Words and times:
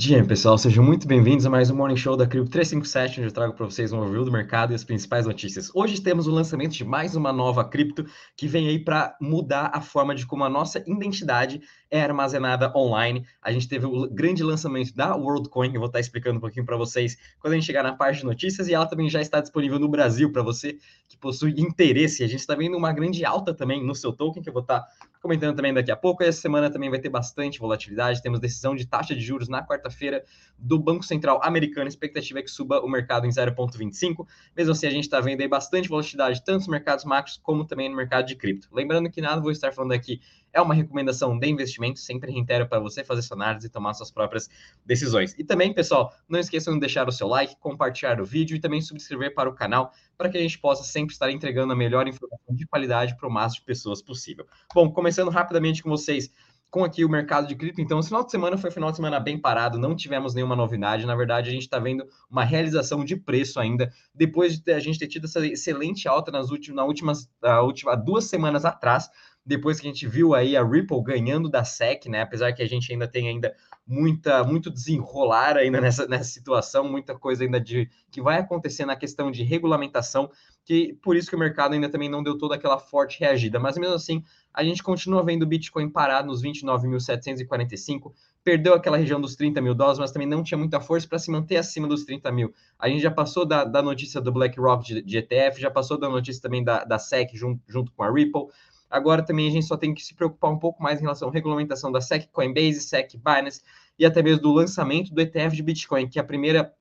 Dia, 0.00 0.24
pessoal, 0.24 0.56
sejam 0.56 0.82
muito 0.82 1.06
bem-vindos 1.06 1.44
a 1.44 1.50
mais 1.50 1.70
um 1.70 1.76
Morning 1.76 1.94
Show 1.94 2.16
da 2.16 2.26
Cripto 2.26 2.50
357, 2.50 3.20
onde 3.20 3.28
eu 3.28 3.32
trago 3.34 3.52
para 3.52 3.66
vocês 3.66 3.92
um 3.92 3.98
overview 3.98 4.24
do 4.24 4.32
mercado 4.32 4.72
e 4.72 4.74
as 4.74 4.82
principais 4.82 5.26
notícias. 5.26 5.70
Hoje 5.74 6.00
temos 6.00 6.26
o 6.26 6.30
lançamento 6.30 6.72
de 6.72 6.86
mais 6.86 7.14
uma 7.14 7.30
nova 7.30 7.62
cripto 7.66 8.06
que 8.34 8.48
vem 8.48 8.66
aí 8.66 8.78
para 8.82 9.14
mudar 9.20 9.70
a 9.74 9.82
forma 9.82 10.14
de 10.14 10.24
como 10.24 10.42
a 10.42 10.48
nossa 10.48 10.82
identidade 10.86 11.60
é 11.90 12.00
armazenada 12.00 12.72
online. 12.74 13.26
A 13.42 13.52
gente 13.52 13.68
teve 13.68 13.84
o 13.84 14.08
grande 14.08 14.42
lançamento 14.42 14.94
da 14.94 15.14
WorldCoin, 15.14 15.70
que 15.70 15.76
eu 15.76 15.80
vou 15.80 15.88
estar 15.88 16.00
explicando 16.00 16.38
um 16.38 16.40
pouquinho 16.40 16.64
para 16.64 16.78
vocês 16.78 17.18
quando 17.38 17.52
a 17.52 17.56
gente 17.56 17.66
chegar 17.66 17.82
na 17.82 17.92
parte 17.92 18.20
de 18.20 18.24
notícias, 18.24 18.68
e 18.68 18.72
ela 18.72 18.86
também 18.86 19.10
já 19.10 19.20
está 19.20 19.38
disponível 19.38 19.78
no 19.78 19.86
Brasil 19.86 20.32
para 20.32 20.42
você 20.42 20.78
que 21.10 21.18
possui 21.18 21.52
interesse. 21.58 22.24
A 22.24 22.26
gente 22.26 22.40
está 22.40 22.54
vendo 22.54 22.74
uma 22.74 22.90
grande 22.90 23.22
alta 23.22 23.52
também 23.52 23.84
no 23.84 23.94
seu 23.94 24.14
token, 24.14 24.42
que 24.42 24.48
eu 24.48 24.54
vou 24.54 24.62
estar 24.62 24.82
comentando 25.20 25.54
também 25.54 25.72
daqui 25.72 25.90
a 25.90 25.96
pouco. 25.96 26.22
Essa 26.22 26.40
semana 26.40 26.70
também 26.70 26.90
vai 26.90 26.98
ter 26.98 27.08
bastante 27.08 27.58
volatilidade. 27.58 28.22
Temos 28.22 28.40
decisão 28.40 28.74
de 28.74 28.86
taxa 28.86 29.14
de 29.14 29.20
juros 29.20 29.48
na 29.48 29.64
quarta-feira 29.64 30.24
do 30.58 30.78
Banco 30.78 31.04
Central 31.04 31.40
americano. 31.42 31.86
A 31.86 31.88
expectativa 31.88 32.38
é 32.38 32.42
que 32.42 32.50
suba 32.50 32.80
o 32.80 32.88
mercado 32.88 33.26
em 33.26 33.30
0,25. 33.30 34.26
Mesmo 34.56 34.72
assim, 34.72 34.86
a 34.86 34.90
gente 34.90 35.04
está 35.04 35.20
vendo 35.20 35.40
aí 35.40 35.48
bastante 35.48 35.88
volatilidade, 35.88 36.42
tanto 36.44 36.60
nos 36.60 36.68
mercados 36.68 37.04
macros 37.04 37.38
como 37.42 37.64
também 37.64 37.88
no 37.88 37.96
mercado 37.96 38.26
de 38.26 38.34
cripto. 38.34 38.68
Lembrando 38.72 39.10
que 39.10 39.20
nada 39.20 39.40
vou 39.40 39.50
estar 39.50 39.72
falando 39.72 39.92
aqui 39.92 40.20
é 40.52 40.60
uma 40.60 40.74
recomendação 40.74 41.38
de 41.38 41.48
investimento, 41.48 41.98
sempre 42.00 42.32
reitero 42.32 42.68
para 42.68 42.80
você 42.80 43.04
fazer 43.04 43.22
sua 43.22 43.36
análise 43.36 43.66
e 43.66 43.70
tomar 43.70 43.94
suas 43.94 44.10
próprias 44.10 44.48
decisões. 44.84 45.34
E 45.38 45.44
também, 45.44 45.72
pessoal, 45.72 46.14
não 46.28 46.38
esqueçam 46.38 46.74
de 46.74 46.80
deixar 46.80 47.08
o 47.08 47.12
seu 47.12 47.28
like, 47.28 47.56
compartilhar 47.60 48.20
o 48.20 48.24
vídeo 48.24 48.56
e 48.56 48.60
também 48.60 48.80
subscrever 48.80 49.34
para 49.34 49.48
o 49.48 49.54
canal 49.54 49.92
para 50.16 50.28
que 50.28 50.36
a 50.36 50.40
gente 50.40 50.58
possa 50.58 50.84
sempre 50.84 51.12
estar 51.12 51.30
entregando 51.30 51.72
a 51.72 51.76
melhor 51.76 52.06
informação 52.06 52.54
de 52.54 52.66
qualidade 52.66 53.16
para 53.16 53.28
o 53.28 53.32
máximo 53.32 53.60
de 53.60 53.66
pessoas 53.66 54.02
possível. 54.02 54.46
Bom, 54.74 54.90
começando 54.90 55.30
rapidamente 55.30 55.82
com 55.82 55.88
vocês 55.88 56.30
com 56.70 56.84
aqui 56.84 57.04
o 57.04 57.08
mercado 57.08 57.48
de 57.48 57.56
cripto. 57.56 57.80
Então, 57.80 57.98
esse 57.98 58.08
final 58.08 58.24
de 58.24 58.30
semana 58.30 58.56
foi 58.56 58.70
um 58.70 58.72
final 58.72 58.90
de 58.90 58.96
semana 58.96 59.18
bem 59.18 59.36
parado, 59.36 59.78
não 59.78 59.96
tivemos 59.96 60.34
nenhuma 60.34 60.54
novidade. 60.54 61.04
Na 61.04 61.16
verdade, 61.16 61.48
a 61.48 61.52
gente 61.52 61.62
está 61.62 61.78
vendo 61.78 62.06
uma 62.30 62.44
realização 62.44 63.04
de 63.04 63.16
preço 63.16 63.58
ainda, 63.58 63.92
depois 64.14 64.58
de 64.58 64.72
a 64.72 64.78
gente 64.78 64.98
ter 64.98 65.08
tido 65.08 65.24
essa 65.24 65.44
excelente 65.44 66.06
alta 66.06 66.30
nas 66.30 66.50
últimas, 66.50 67.28
na 67.42 67.94
duas 67.96 68.26
semanas 68.26 68.64
atrás, 68.64 69.10
depois 69.50 69.80
que 69.80 69.88
a 69.88 69.90
gente 69.90 70.06
viu 70.06 70.32
aí 70.32 70.56
a 70.56 70.64
Ripple 70.64 71.02
ganhando 71.02 71.48
da 71.48 71.64
SEC, 71.64 72.06
né? 72.08 72.22
Apesar 72.22 72.52
que 72.52 72.62
a 72.62 72.68
gente 72.68 72.92
ainda 72.92 73.08
tem 73.08 73.26
ainda 73.28 73.52
muita 73.84 74.44
muito 74.44 74.70
desenrolar 74.70 75.56
ainda 75.56 75.80
nessa, 75.82 76.06
nessa 76.06 76.30
situação, 76.30 76.88
muita 76.88 77.18
coisa 77.18 77.42
ainda 77.42 77.60
de 77.60 77.90
que 78.12 78.22
vai 78.22 78.38
acontecer 78.38 78.86
na 78.86 78.94
questão 78.94 79.28
de 79.28 79.42
regulamentação, 79.42 80.30
que 80.64 80.96
por 81.02 81.16
isso 81.16 81.28
que 81.28 81.34
o 81.34 81.38
mercado 81.38 81.74
ainda 81.74 81.88
também 81.88 82.08
não 82.08 82.22
deu 82.22 82.38
toda 82.38 82.54
aquela 82.54 82.78
forte 82.78 83.18
reagida. 83.18 83.58
Mas 83.58 83.76
mesmo 83.76 83.96
assim, 83.96 84.22
a 84.54 84.62
gente 84.62 84.84
continua 84.84 85.24
vendo 85.24 85.42
o 85.42 85.46
Bitcoin 85.46 85.90
parado 85.90 86.28
nos 86.28 86.40
29.745, 86.44 88.12
perdeu 88.44 88.74
aquela 88.74 88.96
região 88.96 89.20
dos 89.20 89.34
30 89.34 89.60
mil 89.60 89.74
dólares, 89.74 89.98
mas 89.98 90.12
também 90.12 90.28
não 90.28 90.44
tinha 90.44 90.58
muita 90.58 90.80
força 90.80 91.08
para 91.08 91.18
se 91.18 91.28
manter 91.28 91.56
acima 91.56 91.88
dos 91.88 92.04
30 92.04 92.30
mil. 92.30 92.54
A 92.78 92.88
gente 92.88 93.02
já 93.02 93.10
passou 93.10 93.44
da, 93.44 93.64
da 93.64 93.82
notícia 93.82 94.20
do 94.20 94.30
BlackRock 94.30 94.84
de, 94.86 95.02
de 95.02 95.18
ETF, 95.18 95.60
já 95.60 95.72
passou 95.72 95.98
da 95.98 96.08
notícia 96.08 96.40
também 96.40 96.62
da, 96.62 96.84
da 96.84 97.00
SEC 97.00 97.34
junto, 97.34 97.60
junto 97.66 97.90
com 97.90 98.04
a 98.04 98.12
Ripple. 98.12 98.46
Agora 98.90 99.22
também 99.22 99.48
a 99.48 99.50
gente 99.50 99.66
só 99.66 99.76
tem 99.76 99.94
que 99.94 100.02
se 100.02 100.14
preocupar 100.14 100.50
um 100.50 100.58
pouco 100.58 100.82
mais 100.82 100.98
em 100.98 101.02
relação 101.02 101.28
à 101.28 101.32
regulamentação 101.32 101.92
da 101.92 102.00
SEC 102.00 102.28
Coinbase, 102.32 102.80
SEC 102.80 103.16
Binance 103.16 103.62
e 103.98 104.04
até 104.04 104.22
mesmo 104.22 104.42
do 104.42 104.52
lançamento 104.52 105.14
do 105.14 105.20
ETF 105.20 105.54
de 105.54 105.62
Bitcoin, 105.62 106.08
que 106.08 106.18
a 106.18 106.24
primeira, 106.24 106.74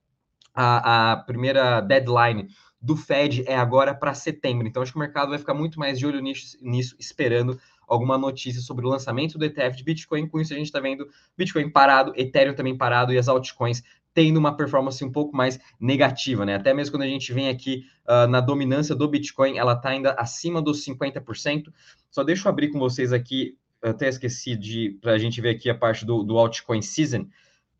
a, 0.54 1.12
a 1.12 1.18
primeira 1.18 1.82
deadline 1.82 2.48
do 2.82 2.96
Fed 2.96 3.44
é 3.46 3.56
agora 3.56 3.94
para 3.94 4.14
setembro. 4.14 4.68
Então 4.68 4.82
acho 4.82 4.92
que 4.92 4.98
o 4.98 5.02
mercado 5.02 5.30
vai 5.30 5.38
ficar 5.38 5.54
muito 5.54 5.78
mais 5.78 6.00
de 6.00 6.08
olho 6.08 6.20
nisso, 6.22 6.58
nisso 6.62 6.96
esperando 6.98 7.60
alguma 7.88 8.18
notícia 8.18 8.62
sobre 8.62 8.86
o 8.86 8.90
lançamento 8.90 9.38
do 9.38 9.46
ETF 9.46 9.76
de 9.76 9.84
Bitcoin. 9.84 10.28
Com 10.28 10.40
isso, 10.40 10.54
a 10.54 10.56
gente 10.56 10.68
está 10.68 10.80
vendo 10.80 11.10
Bitcoin 11.38 11.70
parado, 11.70 12.14
Ethereum 12.16 12.54
também 12.54 12.78
parado 12.78 13.12
e 13.12 13.18
as 13.18 13.28
altcoins 13.28 13.84
tendo 14.14 14.38
uma 14.38 14.56
performance 14.56 15.04
um 15.04 15.12
pouco 15.12 15.36
mais 15.36 15.60
negativa, 15.80 16.46
né? 16.46 16.56
Até 16.56 16.74
mesmo 16.74 16.94
quando 16.94 17.04
a 17.04 17.08
gente 17.08 17.32
vem 17.32 17.50
aqui 17.50 17.86
uh, 18.08 18.28
na 18.28 18.42
dominância 18.42 18.96
do 18.96 19.08
Bitcoin, 19.08 19.58
ela 19.58 19.74
está 19.74 19.90
ainda 19.90 20.14
acima 20.14 20.62
dos 20.62 20.86
50%. 20.86 21.72
Só 22.10 22.24
deixa 22.24 22.48
eu 22.48 22.52
abrir 22.52 22.70
com 22.70 22.80
vocês 22.80 23.14
aqui, 23.14 23.58
até 23.82 24.10
esqueci 24.10 24.56
de 24.56 24.98
para 25.02 25.14
a 25.14 25.18
gente 25.18 25.40
ver 25.40 25.52
aqui 25.52 25.70
a 25.70 25.76
parte 25.76 26.06
do, 26.06 26.24
do 26.24 26.38
altcoin 26.38 26.82
season, 26.82 27.28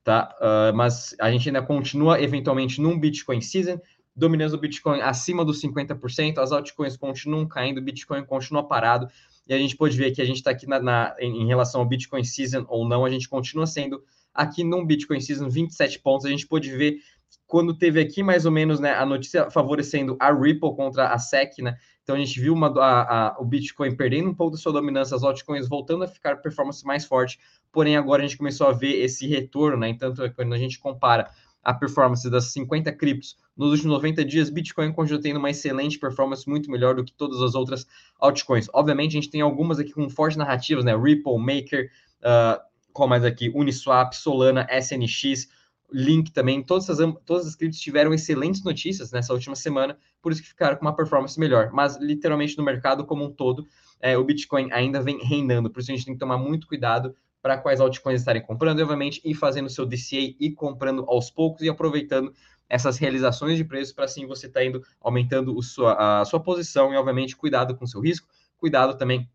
tá? 0.04 0.36
Uh, 0.40 0.76
mas 0.76 1.16
a 1.20 1.32
gente 1.32 1.50
ainda 1.50 1.62
continua 1.62 2.22
eventualmente 2.22 2.80
num 2.80 2.98
Bitcoin 2.98 3.42
season, 3.42 3.80
dominando 4.16 4.54
o 4.54 4.58
Bitcoin 4.60 5.02
acima 5.02 5.44
dos 5.44 5.62
50%, 5.62 6.38
as 6.38 6.52
altcoins 6.52 6.96
continuam 6.96 7.48
caindo, 7.48 7.80
o 7.80 7.84
Bitcoin 7.84 8.24
continua 8.24 8.68
parado. 8.68 9.08
E 9.50 9.54
a 9.54 9.58
gente 9.58 9.76
pode 9.76 9.98
ver 9.98 10.12
que 10.12 10.22
a 10.22 10.26
gente 10.26 10.38
está 10.38 10.52
aqui 10.52 10.68
na, 10.68 10.80
na, 10.80 11.16
em, 11.20 11.48
relação 11.48 11.82
ao 11.82 11.88
Bitcoin 11.88 12.24
Season 12.24 12.66
ou 12.70 12.88
não, 12.88 13.04
a 13.04 13.10
gente 13.10 13.28
continua 13.28 13.66
sendo 13.66 14.04
aqui 14.32 14.64
no 14.64 14.86
Bitcoin 14.86 15.20
Season 15.20 15.50
27 15.50 16.00
pontos. 16.00 16.28
A 16.28 16.30
gente 16.30 16.48
pode 16.48 16.70
ver 16.70 17.00
quando 17.48 17.76
teve 17.76 18.00
aqui 18.00 18.22
mais 18.22 18.46
ou 18.46 18.52
menos 18.52 18.80
né, 18.80 18.94
a 18.94 19.04
notícia 19.04 19.50
favorecendo 19.50 20.16
a 20.20 20.32
Ripple 20.32 20.76
contra 20.76 21.10
a 21.10 21.18
SEC, 21.18 21.64
né? 21.64 21.76
Então 22.04 22.16
a 22.16 22.20
gente 22.20 22.40
viu 22.40 22.54
uma, 22.54 22.68
a, 22.80 23.28
a, 23.28 23.40
o 23.40 23.46
Bitcoin 23.46 23.96
perdendo 23.96 24.30
um 24.30 24.36
pouco 24.36 24.56
da 24.56 24.62
sua 24.62 24.72
dominância, 24.72 25.16
as 25.16 25.24
altcoins 25.24 25.68
voltando 25.68 26.04
a 26.04 26.08
ficar 26.08 26.38
performance 26.38 26.86
mais 26.86 27.06
forte, 27.06 27.40
porém 27.72 27.98
agora 27.98 28.24
a 28.24 28.28
gente 28.28 28.38
começou 28.38 28.68
a 28.68 28.72
ver 28.72 29.02
esse 29.02 29.28
retorno, 29.28 29.78
né? 29.78 29.90
Então, 29.90 30.14
quando 30.36 30.54
a 30.54 30.58
gente 30.58 30.80
compara 30.80 31.30
a 31.64 31.74
performance 31.74 32.30
das 32.30 32.46
50 32.46 32.92
criptos 32.94 33.38
nos 33.60 33.72
últimos 33.72 33.92
90 33.92 34.24
dias, 34.24 34.50
Bitcoin 34.50 34.94
continua 34.94 35.22
tendo 35.22 35.38
uma 35.38 35.50
excelente 35.50 36.00
performance, 36.00 36.48
muito 36.48 36.72
melhor 36.72 36.96
do 36.96 37.04
que 37.04 37.12
todas 37.12 37.42
as 37.42 37.56
outras 37.56 37.86
altcoins. 38.18 38.70
Obviamente, 38.74 39.12
a 39.12 39.22
gente 39.22 39.30
tem 39.30 39.42
algumas 39.42 39.80
aqui 39.80 39.92
com 39.92 40.10
fortes 40.10 40.38
narrativas, 40.38 40.86
né? 40.86 40.96
Ripple, 40.96 41.38
Maker, 41.38 41.92
uh, 42.22 42.62
qual 42.94 43.10
mais 43.10 43.26
aqui? 43.26 43.52
Uniswap, 43.54 44.14
Solana, 44.14 44.66
SNX, 44.72 45.50
Link 45.92 46.32
também, 46.32 46.64
todas 46.64 46.90
as, 46.90 47.00
todas 47.26 47.48
as 47.48 47.56
criptos 47.56 47.82
tiveram 47.82 48.14
excelentes 48.14 48.64
notícias 48.64 49.12
nessa 49.12 49.34
última 49.34 49.56
semana, 49.56 49.98
por 50.22 50.32
isso 50.32 50.42
que 50.42 50.48
ficaram 50.48 50.78
com 50.78 50.86
uma 50.86 50.96
performance 50.96 51.38
melhor. 51.38 51.72
Mas, 51.74 51.98
literalmente, 51.98 52.58
no 52.58 52.64
mercado 52.64 53.06
como 53.06 53.26
um 53.26 53.32
todo, 53.32 53.68
é, 54.00 54.18
o 54.18 54.24
Bitcoin 54.24 54.72
ainda 54.72 55.02
vem 55.02 55.20
reinando, 55.22 55.70
por 55.70 55.82
isso 55.82 55.92
a 55.92 55.96
gente 55.96 56.06
tem 56.06 56.14
que 56.14 56.20
tomar 56.20 56.38
muito 56.38 56.66
cuidado 56.66 57.14
para 57.42 57.58
quais 57.58 57.80
altcoins 57.80 58.22
estarem 58.22 58.42
comprando, 58.42 58.80
obviamente, 58.82 59.22
e 59.24 59.34
fazendo 59.34 59.70
seu 59.70 59.86
DCA 59.86 60.36
e 60.40 60.52
comprando 60.52 61.06
aos 61.08 61.32
poucos 61.32 61.62
e 61.62 61.70
aproveitando 61.70 62.34
essas 62.68 62.98
realizações 62.98 63.58
de 63.58 63.64
preços 63.64 63.94
para 63.94 64.06
assim 64.06 64.28
você 64.28 64.48
estar 64.48 64.60
tá 64.60 64.66
indo 64.66 64.84
aumentando 65.02 65.60
sua, 65.62 66.22
a 66.22 66.26
sua 66.26 66.40
posição 66.40 66.94
e, 66.94 66.98
obviamente, 66.98 67.36
cuidado 67.36 67.76
com 67.76 67.86
o 67.86 67.88
seu 67.88 68.02
risco, 68.02 68.28
cuidado 68.58 68.98
também 68.98 69.30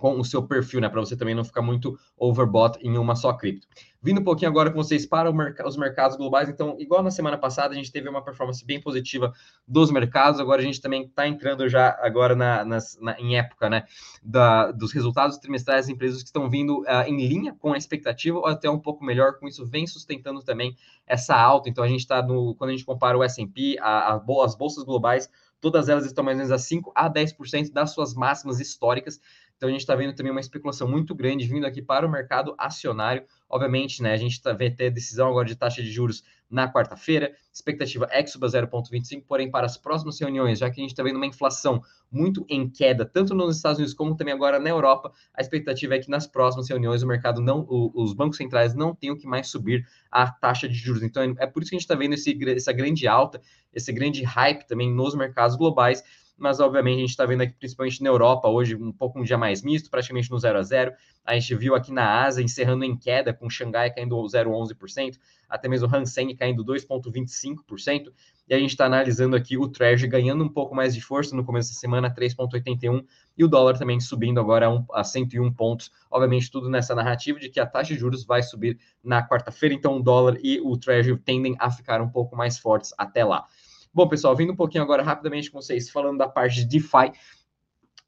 com 0.00 0.18
o 0.18 0.24
seu 0.24 0.42
perfil, 0.42 0.80
né? 0.80 0.88
Para 0.88 1.00
você 1.00 1.14
também 1.14 1.34
não 1.34 1.44
ficar 1.44 1.60
muito 1.60 1.98
overbought 2.16 2.78
em 2.82 2.96
uma 2.96 3.14
só 3.14 3.34
cripto. 3.34 3.68
Vindo 4.02 4.22
um 4.22 4.24
pouquinho 4.24 4.50
agora 4.50 4.70
com 4.70 4.82
vocês 4.82 5.04
para 5.04 5.30
merc 5.30 5.60
os 5.62 5.76
mercados 5.76 6.16
globais, 6.16 6.48
então, 6.48 6.74
igual 6.78 7.02
na 7.02 7.10
semana 7.10 7.36
passada, 7.36 7.74
a 7.74 7.76
gente 7.76 7.92
teve 7.92 8.08
uma 8.08 8.24
performance 8.24 8.64
bem 8.64 8.80
positiva 8.80 9.30
dos 9.68 9.90
mercados, 9.90 10.40
agora 10.40 10.62
a 10.62 10.64
gente 10.64 10.80
também 10.80 11.02
está 11.02 11.28
entrando 11.28 11.68
já 11.68 11.98
agora 12.00 12.34
na, 12.34 12.64
nas, 12.64 12.98
na, 12.98 13.20
em 13.20 13.36
época, 13.36 13.68
né? 13.68 13.84
Da, 14.22 14.72
dos 14.72 14.90
resultados 14.90 15.36
trimestrais 15.36 15.84
das 15.84 15.94
empresas 15.94 16.22
que 16.22 16.28
estão 16.28 16.48
vindo 16.48 16.80
uh, 16.80 17.06
em 17.06 17.26
linha 17.26 17.54
com 17.60 17.74
a 17.74 17.76
expectativa 17.76 18.38
ou 18.38 18.46
até 18.46 18.70
um 18.70 18.78
pouco 18.78 19.04
melhor, 19.04 19.38
com 19.38 19.46
isso 19.46 19.66
vem 19.66 19.86
sustentando 19.86 20.42
também 20.42 20.74
essa 21.06 21.36
alta. 21.36 21.68
Então, 21.68 21.84
a 21.84 21.88
gente 21.88 22.00
está 22.00 22.22
no, 22.22 22.54
quando 22.54 22.70
a 22.70 22.72
gente 22.72 22.86
compara 22.86 23.18
o 23.18 23.22
S&P, 23.22 23.76
as 23.78 24.56
bolsas 24.56 24.82
globais, 24.82 25.28
todas 25.60 25.88
elas 25.88 26.06
estão 26.06 26.24
mais 26.24 26.36
ou 26.36 26.44
menos 26.44 26.52
a 26.52 26.58
5 26.58 26.92
a 26.94 27.10
10% 27.10 27.72
das 27.72 27.90
suas 27.90 28.14
máximas 28.14 28.58
históricas. 28.60 29.20
Então 29.60 29.68
a 29.68 29.72
gente 29.72 29.82
está 29.82 29.94
vendo 29.94 30.14
também 30.14 30.32
uma 30.32 30.40
especulação 30.40 30.88
muito 30.88 31.14
grande 31.14 31.46
vindo 31.46 31.66
aqui 31.66 31.82
para 31.82 32.06
o 32.06 32.10
mercado 32.10 32.54
acionário. 32.56 33.24
Obviamente, 33.46 34.02
né, 34.02 34.14
a 34.14 34.16
gente 34.16 34.40
tá, 34.40 34.54
vai 34.54 34.70
ter 34.70 34.90
decisão 34.90 35.28
agora 35.28 35.46
de 35.46 35.54
taxa 35.54 35.82
de 35.82 35.90
juros 35.90 36.24
na 36.48 36.66
quarta-feira, 36.72 37.30
expectativa 37.52 38.08
é 38.10 38.22
que 38.22 38.30
suba 38.30 38.46
0,25, 38.46 39.22
porém 39.28 39.50
para 39.50 39.66
as 39.66 39.76
próximas 39.76 40.18
reuniões, 40.18 40.58
já 40.58 40.70
que 40.70 40.80
a 40.80 40.82
gente 40.82 40.92
está 40.92 41.02
vendo 41.02 41.16
uma 41.16 41.26
inflação 41.26 41.82
muito 42.10 42.44
em 42.48 42.70
queda, 42.70 43.04
tanto 43.04 43.34
nos 43.34 43.54
Estados 43.54 43.78
Unidos 43.78 43.92
como 43.92 44.16
também 44.16 44.32
agora 44.32 44.58
na 44.58 44.70
Europa, 44.70 45.12
a 45.34 45.42
expectativa 45.42 45.94
é 45.94 45.98
que 45.98 46.08
nas 46.08 46.26
próximas 46.26 46.66
reuniões 46.66 47.02
o 47.02 47.06
mercado 47.06 47.42
não, 47.42 47.66
o, 47.68 47.92
os 48.02 48.14
bancos 48.14 48.38
centrais 48.38 48.74
não 48.74 48.94
tenham 48.94 49.16
que 49.16 49.26
mais 49.26 49.48
subir 49.48 49.86
a 50.10 50.26
taxa 50.32 50.66
de 50.66 50.74
juros. 50.74 51.02
Então 51.02 51.34
é 51.38 51.46
por 51.46 51.62
isso 51.62 51.70
que 51.70 51.76
a 51.76 51.78
gente 51.78 51.84
está 51.84 51.94
vendo 51.94 52.14
esse, 52.14 52.36
essa 52.50 52.72
grande 52.72 53.06
alta, 53.06 53.42
esse 53.74 53.92
grande 53.92 54.24
hype 54.24 54.66
também 54.66 54.90
nos 54.90 55.14
mercados 55.14 55.54
globais 55.54 56.02
mas 56.40 56.58
obviamente 56.58 56.96
a 56.96 57.00
gente 57.00 57.10
está 57.10 57.26
vendo 57.26 57.42
aqui, 57.42 57.52
principalmente 57.52 58.02
na 58.02 58.08
Europa, 58.08 58.48
hoje 58.48 58.74
um 58.74 58.90
pouco 58.90 59.20
um 59.20 59.22
dia 59.22 59.36
mais 59.36 59.62
misto, 59.62 59.90
praticamente 59.90 60.30
no 60.30 60.38
0 60.38 60.58
a 60.58 60.62
0 60.62 60.92
A 61.24 61.34
gente 61.34 61.54
viu 61.54 61.74
aqui 61.74 61.92
na 61.92 62.22
Ásia 62.24 62.42
encerrando 62.42 62.82
em 62.82 62.96
queda, 62.96 63.32
com 63.32 63.48
Xangai 63.50 63.92
caindo 63.92 64.16
0,11%, 64.16 65.18
até 65.48 65.68
mesmo 65.68 65.86
o 65.86 65.94
Hansen 65.94 66.34
caindo 66.34 66.64
2,25%, 66.64 68.12
e 68.48 68.54
a 68.54 68.58
gente 68.58 68.70
está 68.70 68.86
analisando 68.86 69.36
aqui 69.36 69.56
o 69.56 69.68
Treasury 69.68 70.08
ganhando 70.08 70.42
um 70.42 70.48
pouco 70.48 70.74
mais 70.74 70.94
de 70.94 71.00
força 71.00 71.36
no 71.36 71.44
começo 71.44 71.68
da 71.68 71.78
semana, 71.78 72.12
3,81%, 72.12 73.04
e 73.36 73.44
o 73.44 73.48
dólar 73.48 73.78
também 73.78 74.00
subindo 74.00 74.40
agora 74.40 74.66
a, 74.66 74.70
um, 74.70 74.84
a 74.92 75.04
101 75.04 75.52
pontos. 75.52 75.92
Obviamente, 76.10 76.50
tudo 76.50 76.68
nessa 76.68 76.94
narrativa 76.94 77.38
de 77.38 77.48
que 77.48 77.60
a 77.60 77.66
taxa 77.66 77.94
de 77.94 78.00
juros 78.00 78.24
vai 78.24 78.42
subir 78.42 78.78
na 79.04 79.26
quarta-feira, 79.26 79.74
então 79.74 79.96
o 79.96 80.02
dólar 80.02 80.36
e 80.42 80.60
o 80.60 80.76
Treasury 80.76 81.18
tendem 81.18 81.54
a 81.58 81.70
ficar 81.70 82.00
um 82.00 82.08
pouco 82.08 82.34
mais 82.34 82.58
fortes 82.58 82.92
até 82.98 83.24
lá. 83.24 83.46
Bom, 83.92 84.08
pessoal, 84.08 84.36
vindo 84.36 84.52
um 84.52 84.56
pouquinho 84.56 84.84
agora 84.84 85.02
rapidamente 85.02 85.50
com 85.50 85.60
vocês, 85.60 85.90
falando 85.90 86.18
da 86.18 86.28
parte 86.28 86.64
de 86.64 86.66
DeFi. 86.66 87.12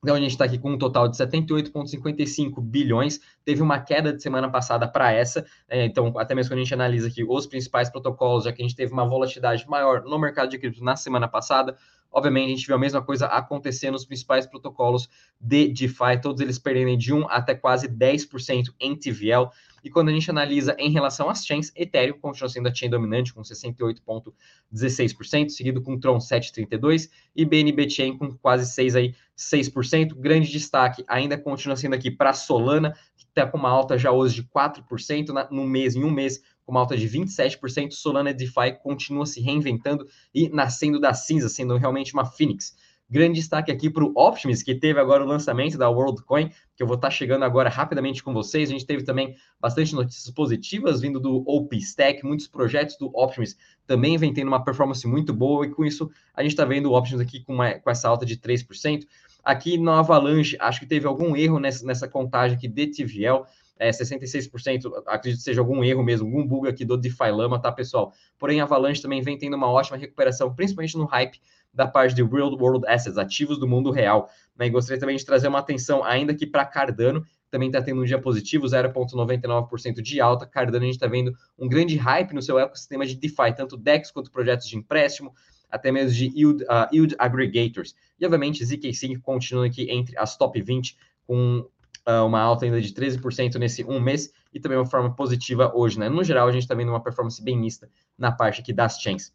Então 0.00 0.14
a 0.14 0.20
gente 0.20 0.31
está 0.31 0.44
aqui 0.44 0.56
com 0.56 0.70
um 0.73 0.79
total 0.79 1.08
de 1.08 1.17
78,55 1.17 2.61
bilhões. 2.61 3.20
Teve 3.44 3.62
uma 3.62 3.81
queda 3.81 4.12
de 4.12 4.23
semana 4.23 4.49
passada 4.49 4.87
para 4.87 5.12
essa. 5.12 5.44
É, 5.69 5.84
então, 5.84 6.17
até 6.19 6.34
mesmo 6.37 6.50
quando 6.50 6.61
a 6.61 6.62
gente 6.62 6.75
analisa 6.75 7.08
aqui 7.08 7.25
os 7.25 7.46
principais 7.46 7.90
protocolos, 7.90 8.44
já 8.44 8.52
que 8.52 8.62
a 8.62 8.64
gente 8.67 8.76
teve 8.76 8.93
uma 8.93 9.05
volatilidade 9.05 9.69
maior 9.69 10.02
no 10.02 10.19
mercado 10.19 10.50
de 10.50 10.58
cripto 10.58 10.84
na 10.84 10.94
semana 10.94 11.26
passada, 11.26 11.76
obviamente 12.12 12.47
a 12.47 12.56
gente 12.56 12.67
viu 12.67 12.76
a 12.76 12.79
mesma 12.79 13.03
coisa 13.03 13.26
acontecer 13.26 13.91
nos 13.91 14.05
principais 14.05 14.47
protocolos 14.47 15.09
de 15.41 15.69
DeFi, 15.69 16.20
todos 16.23 16.41
eles 16.41 16.59
perdendo 16.59 16.97
de 16.97 17.12
1 17.12 17.29
até 17.29 17.55
quase 17.55 17.88
10% 17.88 18.73
em 18.79 18.94
TVL. 18.94 19.50
E 19.82 19.91
quando 19.91 20.11
a 20.11 20.12
gente 20.12 20.31
analisa 20.31 20.76
em 20.79 20.91
relação 20.91 21.29
às 21.29 21.44
chains, 21.44 21.73
Ethereum 21.75 22.20
continua 22.20 22.49
sendo 22.49 22.69
a 22.69 22.75
chain 22.75 22.88
dominante 22.88 23.35
com 23.35 23.43
68,16%, 23.43 25.49
seguido 25.49 25.82
com 25.82 25.99
Tron 25.99 26.19
7,32% 26.19 27.11
e 27.35 27.44
BNB 27.44 27.91
Chain 27.91 28.17
com 28.17 28.32
quase 28.37 28.70
6 28.70 28.94
aí, 28.94 29.12
6%. 29.37 30.15
Grande 30.15 30.53
destaque 30.53 31.03
ainda 31.08 31.37
continua 31.37 31.75
sendo 31.75 31.94
aqui 31.94 32.12
para 32.12 32.32
Solana, 32.32 32.94
que 33.17 33.25
está 33.25 33.44
com 33.44 33.58
uma 33.58 33.70
alta 33.70 33.99
já 33.99 34.12
hoje 34.12 34.37
de 34.37 34.44
4% 34.44 35.31
na, 35.31 35.50
no 35.50 35.67
mês, 35.67 35.97
em 35.97 36.05
um 36.05 36.11
mês, 36.11 36.41
com 36.64 36.73
uma 36.73 36.81
alta 36.81 36.97
de 36.97 37.09
27%. 37.09 37.93
Solana 37.93 38.32
DeFi 38.32 38.79
continua 38.82 39.26
se 39.26 39.41
reinventando 39.41 40.06
e 40.35 40.49
nascendo 40.49 41.00
da 41.00 41.14
cinza, 41.14 41.49
sendo 41.49 41.76
realmente 41.76 42.14
uma 42.14 42.25
Phoenix. 42.25 42.75
Grande 43.12 43.41
destaque 43.41 43.70
aqui 43.70 43.91
para 43.91 44.05
o 44.05 44.12
Optimus, 44.17 44.62
que 44.62 44.75
teve 44.75 44.99
agora 44.99 45.23
o 45.23 45.26
lançamento 45.26 45.76
da 45.76 45.91
WorldCoin, 45.91 46.49
que 46.75 46.82
eu 46.82 46.87
vou 46.87 46.97
estar 46.97 47.09
tá 47.09 47.11
chegando 47.11 47.44
agora 47.44 47.69
rapidamente 47.69 48.23
com 48.23 48.32
vocês. 48.32 48.70
A 48.70 48.73
gente 48.73 48.87
teve 48.87 49.05
também 49.05 49.37
bastante 49.61 49.94
notícias 49.94 50.32
positivas 50.32 51.03
vindo 51.03 51.20
do 51.20 51.44
OpenStack, 51.47 52.25
muitos 52.25 52.49
projetos 52.49 52.97
do 52.97 53.11
Optimus 53.15 53.55
também 53.87 54.17
vem 54.17 54.32
tendo 54.32 54.49
uma 54.49 54.65
performance 54.65 55.06
muito 55.06 55.35
boa, 55.35 55.67
e 55.67 55.70
com 55.70 55.85
isso 55.85 56.11
a 56.35 56.43
gente 56.43 56.53
está 56.53 56.65
vendo 56.65 56.91
o 56.91 56.97
Optimus 56.97 57.20
aqui 57.20 57.41
com, 57.44 57.53
uma, 57.53 57.75
com 57.75 57.91
essa 57.91 58.08
alta 58.08 58.25
de 58.25 58.38
3%. 58.38 59.03
Aqui 59.44 59.77
na 59.77 59.99
Avalanche, 59.99 60.56
acho 60.61 60.81
que 60.81 60.87
teve 60.87 61.06
algum 61.06 61.37
erro 61.37 61.59
nessa, 61.59 61.85
nessa 61.85 62.09
contagem 62.09 62.56
aqui 62.56 62.69
de 62.69 62.87
TVL, 62.87 63.44
é, 63.79 63.91
66%, 63.91 65.03
acredito 65.06 65.39
que 65.39 65.44
seja 65.44 65.61
algum 65.61 65.83
erro 65.83 66.05
mesmo, 66.05 66.27
algum 66.27 66.47
bug 66.47 66.69
aqui 66.69 66.85
do 66.85 66.97
DeFi 66.97 67.31
Lama, 67.33 67.61
tá, 67.61 67.73
pessoal? 67.73 68.12
Porém, 68.39 68.61
Avalanche 68.61 69.03
também 69.03 69.21
vem 69.21 69.37
tendo 69.37 69.56
uma 69.56 69.69
ótima 69.69 69.97
recuperação, 69.97 70.55
principalmente 70.55 70.97
no 70.97 71.05
hype 71.05 71.41
da 71.75 71.87
parte 71.87 72.15
de 72.15 72.23
Real 72.23 72.53
World 72.53 72.87
Assets, 72.87 73.19
ativos 73.19 73.59
do 73.59 73.67
mundo 73.67 73.91
real. 73.91 74.29
Né? 74.56 74.67
E 74.67 74.71
gostaria 74.71 75.00
também 75.00 75.17
de 75.17 75.25
trazer 75.25 75.49
uma 75.49 75.59
atenção 75.59 76.05
ainda 76.05 76.33
aqui 76.33 76.47
para 76.47 76.65
Cardano, 76.65 77.25
também 77.50 77.69
está 77.69 77.83
tendo 77.83 78.00
um 78.00 78.05
dia 78.05 78.19
positivo, 78.19 78.67
0,99% 78.67 80.00
de 80.00 80.21
alta. 80.21 80.47
Cardano, 80.47 80.85
a 80.85 80.87
gente 80.87 80.94
está 80.94 81.06
vendo 81.06 81.33
um 81.59 81.69
grande 81.69 81.97
hype 81.97 82.33
no 82.33 82.41
seu 82.41 82.59
ecossistema 82.59 83.05
de 83.05 83.15
DeFi, 83.15 83.55
tanto 83.55 83.77
DEX 83.77 84.11
quanto 84.11 84.31
projetos 84.31 84.67
de 84.67 84.77
empréstimo, 84.77 85.35
até 85.73 85.91
mesmo 85.91 86.13
de 86.13 86.27
yield, 86.27 86.63
uh, 86.65 86.87
yield 86.93 87.17
aggregators. 87.19 87.95
E, 88.21 88.25
obviamente, 88.27 88.63
ZK5 88.63 89.21
continua 89.23 89.67
aqui 89.67 89.91
entre 89.91 90.17
as 90.19 90.37
top 90.37 90.61
20, 90.61 90.97
com 91.27 91.67
uh, 92.07 92.27
uma 92.27 92.41
alta 92.41 92.67
ainda 92.67 92.81
de 92.81 92.93
13% 92.93 93.57
nesse 93.57 93.83
um 93.85 93.99
mês, 93.99 94.33
e 94.53 94.61
também 94.61 94.77
uma 94.77 94.87
forma 94.87 95.15
positiva 95.15 95.73
hoje. 95.75 95.99
Né? 95.99 96.11
No 96.11 96.23
geral, 96.23 96.47
a 96.47 96.53
gente 96.53 96.63
está 96.63 96.75
vendo 96.75 96.91
uma 96.91 97.03
performance 97.03 97.43
bem 97.43 97.59
mista 97.59 97.89
na 98.19 98.31
parte 98.31 98.61
aqui 98.61 98.73
das 98.73 99.01
chains. 99.01 99.33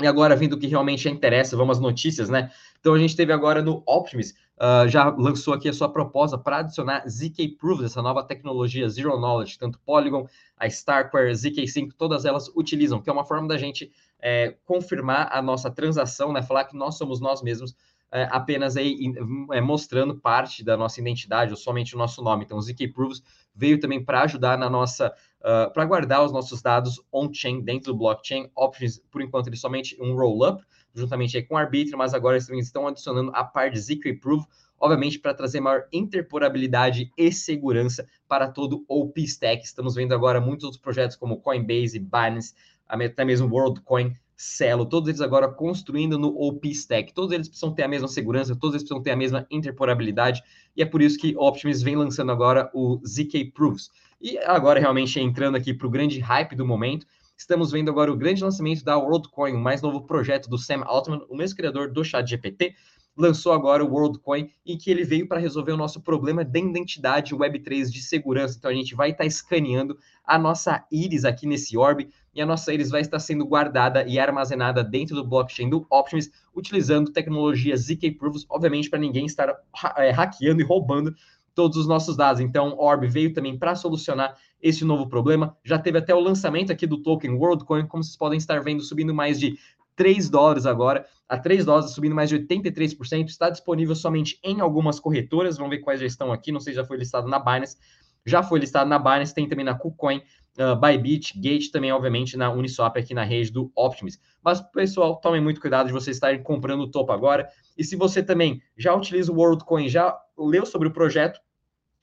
E 0.00 0.06
agora, 0.06 0.36
vindo 0.36 0.54
o 0.54 0.58
que 0.58 0.66
realmente 0.66 1.08
interessa, 1.08 1.56
vamos 1.56 1.76
às 1.76 1.82
notícias, 1.82 2.28
né? 2.28 2.50
Então, 2.80 2.94
a 2.94 2.98
gente 2.98 3.14
teve 3.14 3.32
agora 3.32 3.62
no 3.62 3.82
Optimus, 3.86 4.30
uh, 4.58 4.88
já 4.88 5.08
lançou 5.10 5.54
aqui 5.54 5.68
a 5.68 5.72
sua 5.72 5.88
proposta 5.88 6.38
para 6.38 6.58
adicionar 6.58 7.04
ZK 7.06 7.56
Proof, 7.58 7.84
essa 7.84 8.02
nova 8.02 8.22
tecnologia 8.24 8.88
Zero 8.88 9.16
Knowledge, 9.18 9.58
tanto 9.58 9.78
Polygon, 9.84 10.26
a 10.56 10.66
Starkware, 10.66 11.32
ZK5, 11.32 11.90
todas 11.96 12.24
elas 12.24 12.48
utilizam, 12.56 13.00
que 13.00 13.10
é 13.10 13.12
uma 13.12 13.24
forma 13.24 13.46
da 13.46 13.58
gente 13.58 13.92
é, 14.22 14.54
confirmar 14.64 15.28
a 15.32 15.42
nossa 15.42 15.70
transação, 15.70 16.32
né? 16.32 16.42
Falar 16.42 16.64
que 16.64 16.76
nós 16.76 16.96
somos 16.96 17.20
nós 17.20 17.42
mesmos, 17.42 17.74
é, 18.12 18.28
apenas 18.30 18.76
aí 18.76 19.12
é, 19.52 19.60
mostrando 19.60 20.14
parte 20.20 20.62
da 20.62 20.76
nossa 20.76 21.00
identidade 21.00 21.50
ou 21.50 21.56
somente 21.56 21.94
o 21.94 21.98
nosso 21.98 22.22
nome. 22.22 22.44
Então, 22.44 22.58
o 22.58 22.62
ZK 22.62 22.88
Proofs 22.88 23.22
veio 23.54 23.80
também 23.80 24.04
para 24.04 24.22
ajudar 24.22 24.56
na 24.56 24.70
nossa 24.70 25.12
uh, 25.40 25.72
para 25.72 25.84
guardar 25.84 26.24
os 26.24 26.32
nossos 26.32 26.62
dados 26.62 27.00
on-chain 27.10 27.62
dentro 27.62 27.92
do 27.92 27.98
blockchain. 27.98 28.50
Options, 28.54 29.00
por 29.10 29.22
enquanto, 29.22 29.48
ele 29.48 29.56
é 29.56 29.58
somente 29.58 29.96
um 30.00 30.14
roll-up, 30.14 30.62
juntamente 30.94 31.40
com 31.42 31.54
o 31.54 31.58
Arbitrum, 31.58 31.98
mas 31.98 32.14
agora 32.14 32.36
eles 32.36 32.46
também 32.46 32.60
estão 32.60 32.86
adicionando 32.86 33.30
a 33.34 33.44
parte 33.44 33.78
ZK 33.78 34.14
Proof, 34.20 34.44
obviamente 34.78 35.18
para 35.18 35.32
trazer 35.32 35.60
maior 35.60 35.86
interporabilidade 35.92 37.10
e 37.16 37.32
segurança 37.32 38.06
para 38.28 38.48
todo 38.48 38.84
o 38.88 39.02
OP 39.02 39.22
Stack. 39.22 39.64
Estamos 39.64 39.94
vendo 39.94 40.14
agora 40.14 40.40
muitos 40.40 40.64
outros 40.64 40.82
projetos 40.82 41.16
como 41.16 41.40
Coinbase, 41.40 41.98
Binance, 41.98 42.54
até 42.88 43.24
mesmo 43.24 43.48
WorldCoin, 43.48 44.14
Celo, 44.44 44.84
todos 44.84 45.08
eles 45.08 45.20
agora 45.20 45.48
construindo 45.48 46.18
no 46.18 46.28
OP 46.28 46.68
Stack. 46.70 47.14
Todos 47.14 47.32
eles 47.32 47.48
precisam 47.48 47.72
ter 47.72 47.84
a 47.84 47.88
mesma 47.88 48.08
segurança, 48.08 48.56
todos 48.56 48.74
eles 48.74 48.82
precisam 48.82 49.00
ter 49.00 49.12
a 49.12 49.16
mesma 49.16 49.46
interporabilidade, 49.48 50.42
e 50.76 50.82
é 50.82 50.84
por 50.84 51.00
isso 51.00 51.16
que 51.16 51.36
Optimus 51.36 51.80
vem 51.80 51.94
lançando 51.94 52.32
agora 52.32 52.68
o 52.74 53.00
ZK 53.06 53.52
Proofs. 53.52 53.90
E 54.20 54.36
agora, 54.38 54.80
realmente, 54.80 55.20
entrando 55.20 55.56
aqui 55.56 55.72
para 55.72 55.86
o 55.86 55.90
grande 55.90 56.18
hype 56.18 56.56
do 56.56 56.66
momento, 56.66 57.06
estamos 57.36 57.70
vendo 57.70 57.88
agora 57.88 58.10
o 58.12 58.16
grande 58.16 58.42
lançamento 58.42 58.84
da 58.84 58.98
WorldCoin, 58.98 59.54
o 59.54 59.60
mais 59.60 59.80
novo 59.80 60.02
projeto 60.02 60.48
do 60.48 60.58
Sam 60.58 60.82
Altman, 60.84 61.24
o 61.28 61.36
mesmo 61.36 61.56
criador 61.56 61.92
do 61.92 62.04
ChatGPT, 62.04 62.74
lançou 63.16 63.52
agora 63.52 63.84
o 63.84 63.90
WorldCoin 63.90 64.50
e 64.64 64.76
que 64.76 64.90
ele 64.90 65.04
veio 65.04 65.28
para 65.28 65.38
resolver 65.38 65.72
o 65.72 65.76
nosso 65.76 66.00
problema 66.00 66.44
de 66.44 66.58
identidade 66.58 67.34
Web3 67.34 67.90
de 67.90 68.02
segurança. 68.02 68.56
Então 68.58 68.70
a 68.70 68.74
gente 68.74 68.94
vai 68.94 69.10
estar 69.10 69.24
tá 69.24 69.26
escaneando 69.26 69.98
a 70.24 70.38
nossa 70.38 70.84
íris 70.90 71.24
aqui 71.24 71.46
nesse 71.46 71.76
orb 71.76 72.08
e 72.34 72.40
a 72.40 72.46
nossa 72.46 72.72
íris 72.72 72.90
vai 72.90 73.02
estar 73.02 73.18
sendo 73.18 73.44
guardada 73.44 74.04
e 74.06 74.18
armazenada 74.18 74.82
dentro 74.82 75.14
do 75.14 75.24
blockchain 75.24 75.68
do 75.68 75.86
Optimus, 75.90 76.30
utilizando 76.54 77.12
tecnologia 77.12 77.76
ZK 77.76 78.12
Proofs, 78.12 78.46
obviamente 78.48 78.88
para 78.88 78.98
ninguém 78.98 79.26
estar 79.26 79.54
é, 79.96 80.10
hackeando 80.10 80.62
e 80.62 80.64
roubando 80.64 81.14
todos 81.54 81.76
os 81.76 81.86
nossos 81.86 82.16
dados. 82.16 82.40
Então, 82.40 82.74
Orb 82.78 83.06
veio 83.06 83.32
também 83.32 83.58
para 83.58 83.74
solucionar 83.74 84.36
esse 84.60 84.84
novo 84.84 85.06
problema. 85.08 85.56
Já 85.64 85.78
teve 85.78 85.98
até 85.98 86.14
o 86.14 86.20
lançamento 86.20 86.72
aqui 86.72 86.86
do 86.86 87.02
token 87.02 87.32
WorldCoin, 87.32 87.86
como 87.86 88.02
vocês 88.02 88.16
podem 88.16 88.38
estar 88.38 88.62
vendo, 88.62 88.82
subindo 88.82 89.12
mais 89.12 89.38
de 89.38 89.58
3 89.96 90.28
dólares 90.28 90.66
agora, 90.66 91.06
a 91.28 91.38
3 91.38 91.64
dólares, 91.64 91.92
subindo 91.92 92.14
mais 92.14 92.28
de 92.28 92.38
83%. 92.38 93.28
Está 93.28 93.50
disponível 93.50 93.94
somente 93.94 94.38
em 94.42 94.60
algumas 94.60 95.00
corretoras. 95.00 95.56
Vamos 95.56 95.70
ver 95.70 95.78
quais 95.78 96.00
já 96.00 96.06
estão 96.06 96.32
aqui. 96.32 96.52
Não 96.52 96.60
sei 96.60 96.72
se 96.72 96.78
já 96.78 96.84
foi 96.84 96.96
listado 96.96 97.28
na 97.28 97.38
Binance. 97.38 97.76
Já 98.24 98.42
foi 98.42 98.60
listado 98.60 98.88
na 98.88 98.98
Binance, 98.98 99.34
tem 99.34 99.48
também 99.48 99.64
na 99.64 99.74
KuCoin, 99.74 100.22
uh, 100.58 100.76
Bybit, 100.76 101.38
Gate, 101.40 101.70
também, 101.72 101.90
obviamente, 101.90 102.36
na 102.36 102.52
Uniswap 102.52 102.96
aqui 102.96 103.14
na 103.14 103.24
rede 103.24 103.50
do 103.50 103.72
Optimus. 103.74 104.18
Mas, 104.44 104.60
pessoal, 104.60 105.16
tomem 105.16 105.40
muito 105.40 105.60
cuidado 105.60 105.88
de 105.88 105.92
vocês 105.92 106.16
estarem 106.16 106.40
comprando 106.42 106.82
o 106.82 106.90
topo 106.90 107.10
agora. 107.12 107.48
E 107.76 107.82
se 107.82 107.96
você 107.96 108.22
também 108.22 108.62
já 108.76 108.94
utiliza 108.94 109.32
o 109.32 109.36
WorldCoin, 109.36 109.88
já 109.88 110.16
leu 110.38 110.64
sobre 110.64 110.86
o 110.88 110.92
projeto, 110.92 111.40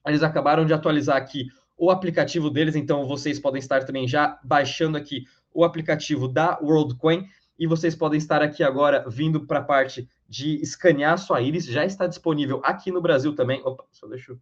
eles 0.05 0.23
acabaram 0.23 0.65
de 0.65 0.73
atualizar 0.73 1.15
aqui 1.15 1.47
o 1.77 1.89
aplicativo 1.89 2.49
deles, 2.49 2.75
então 2.75 3.07
vocês 3.07 3.39
podem 3.39 3.59
estar 3.59 3.85
também 3.85 4.05
já 4.05 4.37
baixando 4.43 4.97
aqui 4.97 5.23
o 5.53 5.63
aplicativo 5.63 6.27
da 6.27 6.59
WorldCoin 6.61 7.25
e 7.59 7.67
vocês 7.67 7.93
podem 7.93 8.17
estar 8.17 8.41
aqui 8.41 8.63
agora 8.63 9.03
vindo 9.07 9.45
para 9.45 9.59
a 9.59 9.63
parte 9.63 10.09
de 10.27 10.61
escanear 10.61 11.17
sua 11.17 11.41
íris, 11.41 11.65
já 11.65 11.83
está 11.83 12.07
disponível 12.07 12.61
aqui 12.63 12.89
no 12.89 13.01
Brasil 13.01 13.35
também. 13.35 13.61
Opa, 13.65 13.83
só 13.91 14.07
deixa. 14.07 14.37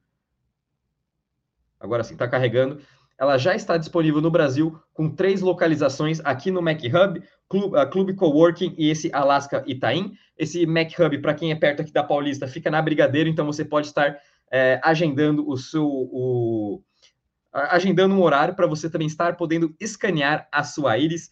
Agora 1.79 2.03
sim, 2.03 2.13
está 2.13 2.27
carregando. 2.27 2.79
Ela 3.17 3.37
já 3.39 3.55
está 3.55 3.77
disponível 3.77 4.21
no 4.21 4.29
Brasil 4.29 4.79
com 4.93 5.09
três 5.09 5.41
localizações 5.41 6.19
aqui 6.23 6.51
no 6.51 6.61
Mac 6.61 6.79
Hub, 6.83 7.23
Clube, 7.49 7.75
uh, 7.75 7.89
Clube 7.89 8.13
Coworking 8.13 8.75
e 8.77 8.91
esse 8.91 9.09
Alaska 9.11 9.63
Itaim. 9.65 10.15
Esse 10.37 10.67
Mac 10.67 10.91
Hub, 10.99 11.17
para 11.19 11.33
quem 11.33 11.51
é 11.51 11.55
perto 11.55 11.81
aqui 11.81 11.91
da 11.91 12.03
Paulista, 12.03 12.47
fica 12.47 12.69
na 12.69 12.79
Brigadeiro, 12.79 13.27
então 13.27 13.45
você 13.45 13.65
pode 13.65 13.87
estar 13.87 14.19
é, 14.51 14.79
agendando 14.83 15.49
o 15.49 15.57
seu. 15.57 15.87
O, 15.87 16.83
agendando 17.51 18.13
um 18.13 18.21
horário 18.21 18.53
para 18.53 18.67
você 18.67 18.87
também 18.87 19.07
estar 19.07 19.35
podendo 19.35 19.75
escanear 19.79 20.47
a 20.51 20.63
sua 20.63 20.95
íris. 20.97 21.31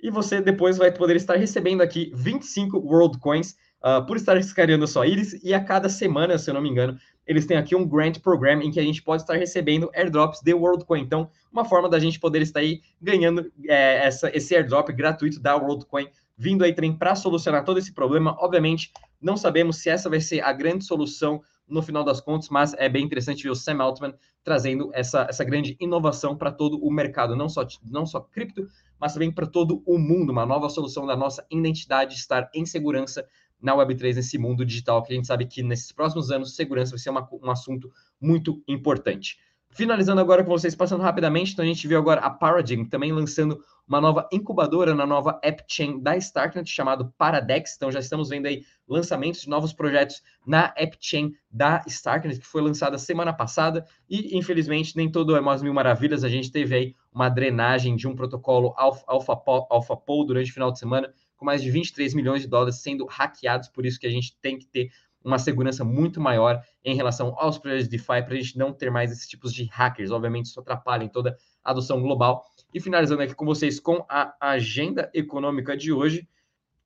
E 0.00 0.10
você 0.10 0.40
depois 0.40 0.78
vai 0.78 0.92
poder 0.92 1.16
estar 1.16 1.36
recebendo 1.36 1.80
aqui 1.80 2.12
25 2.14 2.78
World 2.78 3.18
Coins 3.18 3.56
uh, 3.82 4.04
por 4.06 4.16
estar 4.16 4.36
escaneando 4.36 4.86
sua 4.86 5.06
íris. 5.06 5.42
E 5.42 5.52
a 5.52 5.62
cada 5.62 5.88
semana, 5.88 6.38
se 6.38 6.48
eu 6.48 6.54
não 6.54 6.60
me 6.60 6.68
engano, 6.68 6.98
eles 7.26 7.46
têm 7.46 7.56
aqui 7.56 7.74
um 7.74 7.86
grant 7.86 8.20
program 8.20 8.62
em 8.62 8.70
que 8.70 8.80
a 8.80 8.82
gente 8.82 9.02
pode 9.02 9.22
estar 9.22 9.34
recebendo 9.34 9.90
airdrops 9.94 10.40
de 10.40 10.54
WorldCoin. 10.54 11.02
Então, 11.02 11.28
uma 11.52 11.64
forma 11.64 11.88
da 11.88 11.98
gente 11.98 12.18
poder 12.18 12.40
estar 12.42 12.60
aí 12.60 12.80
ganhando 13.00 13.52
é, 13.68 14.06
essa, 14.06 14.34
esse 14.34 14.54
airdrop 14.54 14.88
gratuito 14.90 15.40
da 15.40 15.56
WorldCoin, 15.56 16.08
vindo 16.36 16.64
aí 16.64 16.72
também 16.72 16.96
para 16.96 17.14
solucionar 17.14 17.64
todo 17.64 17.78
esse 17.78 17.92
problema. 17.92 18.36
Obviamente, 18.38 18.92
não 19.20 19.36
sabemos 19.36 19.76
se 19.78 19.90
essa 19.90 20.08
vai 20.08 20.20
ser 20.20 20.40
a 20.40 20.52
grande 20.52 20.84
solução 20.84 21.42
no 21.68 21.82
final 21.82 22.04
das 22.04 22.20
contas, 22.20 22.48
mas 22.48 22.74
é 22.74 22.88
bem 22.88 23.04
interessante 23.04 23.42
ver 23.42 23.50
o 23.50 23.54
Sam 23.54 23.82
Altman 23.82 24.14
trazendo 24.42 24.90
essa, 24.94 25.26
essa 25.28 25.44
grande 25.44 25.76
inovação 25.78 26.36
para 26.36 26.50
todo 26.50 26.82
o 26.82 26.90
mercado, 26.90 27.36
não 27.36 27.48
só, 27.48 27.66
não 27.84 28.06
só 28.06 28.20
cripto, 28.20 28.66
mas 28.98 29.12
também 29.12 29.30
para 29.30 29.46
todo 29.46 29.82
o 29.86 29.98
mundo, 29.98 30.30
uma 30.30 30.46
nova 30.46 30.68
solução 30.68 31.06
da 31.06 31.16
nossa 31.16 31.46
identidade 31.50 32.14
estar 32.14 32.50
em 32.54 32.64
segurança 32.64 33.26
na 33.60 33.74
Web3, 33.74 34.14
nesse 34.14 34.38
mundo 34.38 34.64
digital, 34.64 35.02
que 35.02 35.12
a 35.12 35.16
gente 35.16 35.26
sabe 35.26 35.46
que 35.46 35.62
nesses 35.62 35.92
próximos 35.92 36.30
anos 36.30 36.54
segurança 36.54 36.92
vai 36.92 36.98
ser 36.98 37.10
uma, 37.10 37.28
um 37.32 37.50
assunto 37.50 37.92
muito 38.20 38.62
importante. 38.68 39.38
Finalizando 39.78 40.20
agora 40.20 40.42
com 40.42 40.50
vocês, 40.50 40.74
passando 40.74 41.04
rapidamente, 41.04 41.52
então 41.52 41.64
a 41.64 41.68
gente 41.68 41.86
viu 41.86 41.98
agora 41.98 42.20
a 42.20 42.28
Paradigm 42.28 42.84
também 42.86 43.12
lançando 43.12 43.62
uma 43.86 44.00
nova 44.00 44.28
incubadora 44.32 44.92
na 44.92 45.06
nova 45.06 45.38
app 45.40 45.62
chain 45.68 46.02
da 46.02 46.16
Starknet, 46.16 46.68
chamado 46.68 47.14
Paradex. 47.16 47.76
Então 47.76 47.92
já 47.92 48.00
estamos 48.00 48.28
vendo 48.28 48.46
aí 48.46 48.64
lançamentos 48.88 49.42
de 49.42 49.48
novos 49.48 49.72
projetos 49.72 50.20
na 50.44 50.74
app 50.76 50.98
chain 51.00 51.32
da 51.48 51.80
Starknet, 51.86 52.40
que 52.40 52.46
foi 52.48 52.60
lançada 52.60 52.98
semana 52.98 53.32
passada. 53.32 53.86
E 54.10 54.36
infelizmente 54.36 54.96
nem 54.96 55.08
todo 55.08 55.36
é 55.36 55.40
mais 55.40 55.62
mil 55.62 55.72
maravilhas. 55.72 56.24
A 56.24 56.28
gente 56.28 56.50
teve 56.50 56.74
aí 56.74 56.94
uma 57.12 57.28
drenagem 57.28 57.94
de 57.94 58.08
um 58.08 58.16
protocolo 58.16 58.74
AlphaPool 58.76 59.68
Alpha, 59.70 59.94
Alpha 59.94 60.26
durante 60.26 60.50
o 60.50 60.54
final 60.54 60.72
de 60.72 60.80
semana, 60.80 61.14
com 61.36 61.44
mais 61.44 61.62
de 61.62 61.70
23 61.70 62.14
milhões 62.14 62.42
de 62.42 62.48
dólares 62.48 62.82
sendo 62.82 63.06
hackeados. 63.06 63.68
Por 63.68 63.86
isso 63.86 64.00
que 64.00 64.08
a 64.08 64.10
gente 64.10 64.36
tem 64.42 64.58
que 64.58 64.66
ter 64.66 64.90
uma 65.24 65.38
segurança 65.38 65.84
muito 65.84 66.20
maior 66.20 66.62
em 66.84 66.94
relação 66.94 67.34
aos 67.38 67.58
projetos 67.58 67.88
DeFi 67.88 68.22
para 68.22 68.32
a 68.32 68.36
gente 68.36 68.56
não 68.56 68.72
ter 68.72 68.90
mais 68.90 69.10
esses 69.10 69.26
tipos 69.26 69.52
de 69.52 69.64
hackers. 69.64 70.10
Obviamente, 70.10 70.46
isso 70.46 70.60
atrapalha 70.60 71.04
em 71.04 71.08
toda 71.08 71.36
a 71.64 71.70
adoção 71.70 72.00
global. 72.00 72.44
E 72.72 72.80
finalizando 72.80 73.22
aqui 73.22 73.34
com 73.34 73.44
vocês 73.44 73.80
com 73.80 74.04
a 74.08 74.34
agenda 74.40 75.10
econômica 75.12 75.76
de 75.76 75.92
hoje, 75.92 76.28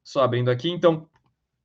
só 0.02 0.22
abrindo 0.22 0.50
aqui, 0.50 0.70
então. 0.70 1.08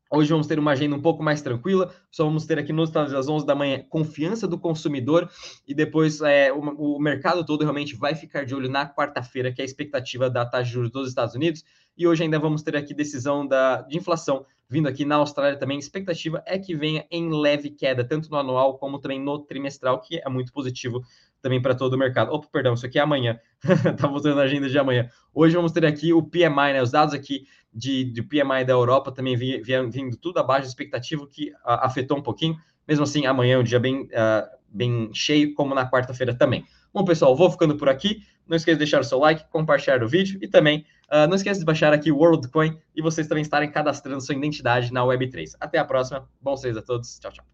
Hoje 0.10 0.30
vamos 0.30 0.48
ter 0.48 0.58
uma 0.58 0.72
agenda 0.72 0.96
um 0.96 1.02
pouco 1.02 1.22
mais 1.22 1.42
tranquila, 1.42 1.94
só 2.10 2.24
vamos 2.24 2.46
ter 2.46 2.58
aqui 2.58 2.72
nos 2.72 2.90
Estados 2.90 3.14
às 3.14 3.28
11 3.28 3.46
da 3.46 3.54
manhã 3.54 3.84
confiança 3.90 4.48
do 4.48 4.58
consumidor 4.58 5.30
e 5.68 5.74
depois 5.74 6.22
é, 6.22 6.52
o, 6.52 6.60
o 6.96 7.00
mercado 7.00 7.46
todo 7.46 7.62
realmente 7.62 7.94
vai 7.96 8.16
ficar 8.16 8.46
de 8.46 8.56
olho 8.56 8.70
na 8.70 8.88
quarta-feira, 8.88 9.52
que 9.52 9.62
é 9.62 9.64
a 9.64 9.66
expectativa 9.66 10.30
da 10.30 10.46
taxa 10.46 10.64
de 10.64 10.72
juros 10.72 10.92
dos 10.92 11.10
Estados 11.10 11.36
Unidos. 11.36 11.64
E 11.98 12.08
hoje 12.08 12.24
ainda 12.24 12.40
vamos 12.40 12.64
ter 12.64 12.76
aqui 12.76 12.94
decisão 12.94 13.46
da, 13.46 13.82
de 13.82 13.98
inflação 13.98 14.46
vindo 14.70 14.88
aqui 14.88 15.04
na 15.04 15.16
Austrália 15.16 15.58
também. 15.58 15.78
A 15.78 15.80
expectativa 15.80 16.44
é 16.46 16.58
que 16.58 16.76
venha 16.76 17.06
em 17.10 17.30
leve 17.30 17.70
queda, 17.70 18.04
tanto 18.04 18.30
no 18.30 18.38
anual 18.38 18.78
como 18.78 19.00
também 19.00 19.20
no 19.20 19.40
trimestral, 19.40 20.00
que 20.00 20.20
é 20.20 20.30
muito 20.30 20.54
positivo 20.54 21.02
também 21.48 21.62
para 21.62 21.74
todo 21.74 21.94
o 21.94 21.98
mercado. 21.98 22.32
Opa, 22.34 22.48
perdão, 22.52 22.74
isso 22.74 22.86
aqui 22.86 23.00
é 23.00 23.02
amanhã. 23.02 23.40
tá 23.98 24.08
voltando 24.08 24.36
na 24.36 24.42
agenda 24.42 24.70
de 24.70 24.78
amanhã. 24.78 25.10
Hoje 25.34 25.56
vamos 25.56 25.72
ter 25.72 25.86
aqui 25.86 26.12
o 26.12 26.22
PMI, 26.22 26.74
né? 26.74 26.82
Os 26.82 26.92
dados 26.92 27.14
aqui 27.14 27.48
de, 27.74 28.04
de 28.04 28.22
PMI 28.22 28.66
da 28.66 28.74
Europa 28.74 29.12
também 29.12 29.38
vindo 29.38 30.18
tudo 30.18 30.40
abaixo 30.40 30.64
da 30.64 30.68
expectativa, 30.68 31.26
que 31.26 31.54
a, 31.64 31.86
afetou 31.88 32.18
um 32.18 32.22
pouquinho. 32.22 32.58
Mesmo 32.86 33.04
assim, 33.04 33.26
amanhã 33.26 33.56
é 33.56 33.58
um 33.58 33.64
dia 33.64 33.80
bem, 33.80 34.04
uh, 34.04 34.48
bem 34.68 35.10
cheio, 35.14 35.54
como 35.54 35.74
na 35.74 35.90
quarta-feira 35.90 36.36
também. 36.36 36.66
Bom, 36.94 37.06
pessoal, 37.06 37.36
vou 37.36 37.50
ficando 37.50 37.78
por 37.78 37.88
aqui. 37.88 38.24
Não 38.46 38.58
esqueça 38.58 38.76
de 38.76 38.80
deixar 38.80 39.00
o 39.00 39.04
seu 39.04 39.20
like, 39.20 39.50
compartilhar 39.50 40.04
o 40.04 40.08
vídeo 40.08 40.38
e 40.42 40.48
também 40.48 40.86
uh, 41.12 41.28
não 41.28 41.36
esqueça 41.36 41.60
de 41.60 41.66
baixar 41.66 41.94
aqui 41.94 42.12
o 42.12 42.18
WorldCoin 42.18 42.78
e 42.96 43.02
vocês 43.02 43.28
também 43.28 43.42
estarem 43.42 43.72
cadastrando 43.72 44.22
sua 44.22 44.36
identidade 44.36 44.92
na 44.92 45.02
Web3. 45.02 45.52
Até 45.60 45.78
a 45.78 45.86
próxima. 45.86 46.28
Bons 46.42 46.62
dias 46.62 46.76
a 46.76 46.82
todos. 46.82 47.20
Tchau, 47.20 47.32
tchau. 47.32 47.48